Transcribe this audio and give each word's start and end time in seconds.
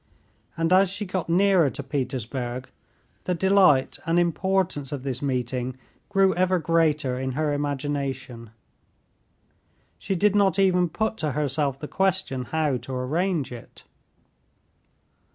And 0.57 0.73
as 0.73 0.89
she 0.89 1.05
got 1.05 1.29
nearer 1.29 1.69
to 1.69 1.83
Petersburg, 1.83 2.67
the 3.25 3.35
delight 3.35 3.99
and 4.03 4.17
importance 4.17 4.91
of 4.91 5.03
this 5.03 5.21
meeting 5.21 5.77
grew 6.09 6.33
ever 6.33 6.57
greater 6.57 7.19
in 7.19 7.33
her 7.33 7.53
imagination. 7.53 8.49
She 9.99 10.15
did 10.15 10.35
not 10.35 10.57
even 10.57 10.89
put 10.89 11.17
to 11.17 11.33
herself 11.33 11.77
the 11.79 11.87
question 11.87 12.45
how 12.45 12.77
to 12.77 12.95
arrange 12.95 13.51
it. 13.51 13.83